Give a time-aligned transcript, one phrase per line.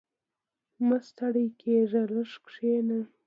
[0.87, 2.99] •مه ستړی کېږه، لږ کښېنه.